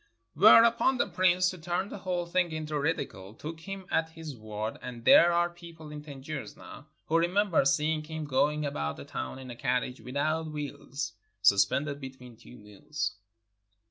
[0.33, 4.79] Whereupon the Prince, to turn the whole thing into ridicule, took him at his word,
[4.81, 9.37] and there are people in Tangier now who remember seeing him going about the town
[9.37, 13.11] in a carriage without wheels, suspended between two mules!